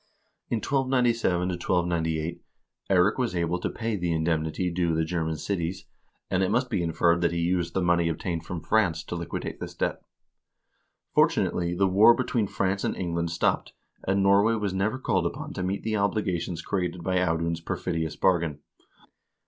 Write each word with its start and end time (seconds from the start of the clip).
In 0.49 0.57
1297 0.63 1.49
1298 1.49 2.41
Eirik 2.89 3.19
was 3.19 3.35
able 3.35 3.59
to 3.59 3.69
pay 3.69 3.95
the 3.95 4.11
indemnity 4.11 4.71
due 4.71 4.95
the 4.95 5.05
German 5.05 5.35
cities, 5.37 5.85
and 6.27 6.41
it 6.41 6.49
must 6.49 6.71
be 6.71 6.81
inferred 6.81 7.21
that 7.21 7.31
he 7.31 7.37
used 7.41 7.75
the 7.75 7.83
money 7.83 8.09
obtained 8.09 8.43
from 8.43 8.61
France 8.61 9.03
to 9.03 9.15
liquidate 9.15 9.59
this 9.59 9.75
debt. 9.75 10.01
Fortunately 11.13 11.75
the 11.75 11.85
war 11.87 12.15
between 12.15 12.47
France 12.47 12.83
and 12.83 12.95
England 12.95 13.29
stopped, 13.29 13.73
and 14.07 14.23
Nor 14.23 14.43
way 14.43 14.55
was 14.55 14.73
never 14.73 14.97
called 14.97 15.27
upon 15.27 15.53
to 15.53 15.61
meet 15.61 15.83
the 15.83 15.95
obligations 15.97 16.63
created 16.63 17.03
by 17.03 17.17
Audun's 17.21 17.61
perfidious 17.61 18.15
bargain. 18.15 18.57